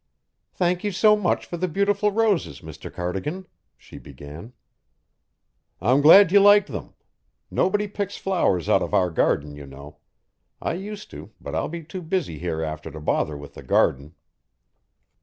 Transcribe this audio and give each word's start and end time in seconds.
"Thank 0.51 0.83
you 0.83 0.91
so 0.91 1.15
much 1.15 1.45
for 1.45 1.57
the 1.57 1.67
beautiful 1.67 2.09
roses, 2.11 2.61
Mr. 2.61 2.91
Cardigan," 2.91 3.45
she 3.77 3.99
began. 3.99 4.51
"I'm 5.79 6.01
glad 6.01 6.31
you 6.31 6.39
liked 6.39 6.69
them. 6.69 6.95
Nobody 7.51 7.87
picks 7.87 8.17
flowers 8.17 8.67
out 8.67 8.81
of 8.81 8.95
our 8.95 9.11
garden, 9.11 9.55
you 9.55 9.67
know. 9.67 9.97
I 10.59 10.73
used 10.73 11.11
to, 11.11 11.29
but 11.39 11.53
I'll 11.53 11.69
be 11.69 11.83
too 11.83 12.01
busy 12.01 12.39
hereafter 12.39 12.89
to 12.89 12.99
bother 12.99 13.37
with 13.37 13.53
the 13.53 13.61
garden." 13.61 14.15